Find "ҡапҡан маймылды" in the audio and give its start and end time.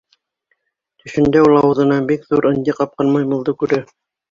2.81-3.57